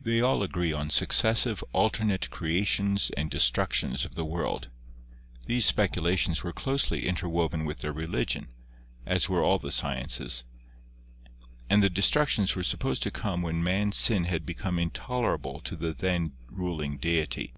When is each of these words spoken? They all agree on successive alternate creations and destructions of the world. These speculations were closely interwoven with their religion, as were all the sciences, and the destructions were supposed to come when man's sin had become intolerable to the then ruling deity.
They 0.00 0.22
all 0.22 0.42
agree 0.42 0.72
on 0.72 0.88
successive 0.88 1.62
alternate 1.74 2.30
creations 2.30 3.10
and 3.18 3.30
destructions 3.30 4.06
of 4.06 4.14
the 4.14 4.24
world. 4.24 4.70
These 5.44 5.66
speculations 5.66 6.42
were 6.42 6.54
closely 6.54 7.06
interwoven 7.06 7.66
with 7.66 7.80
their 7.80 7.92
religion, 7.92 8.48
as 9.04 9.28
were 9.28 9.42
all 9.42 9.58
the 9.58 9.70
sciences, 9.70 10.46
and 11.68 11.82
the 11.82 11.90
destructions 11.90 12.56
were 12.56 12.62
supposed 12.62 13.02
to 13.02 13.10
come 13.10 13.42
when 13.42 13.62
man's 13.62 13.96
sin 13.98 14.24
had 14.24 14.46
become 14.46 14.78
intolerable 14.78 15.60
to 15.60 15.76
the 15.76 15.92
then 15.92 16.32
ruling 16.48 16.96
deity. 16.96 17.52